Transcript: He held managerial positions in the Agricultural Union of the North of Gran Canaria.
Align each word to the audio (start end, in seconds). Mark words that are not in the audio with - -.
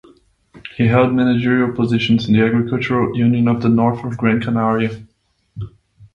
He 0.77 0.87
held 0.87 1.13
managerial 1.13 1.75
positions 1.75 2.27
in 2.27 2.33
the 2.33 2.43
Agricultural 2.43 3.15
Union 3.15 3.47
of 3.47 3.61
the 3.61 3.69
North 3.69 4.03
of 4.03 4.17
Gran 4.17 4.41
Canaria. 4.41 5.05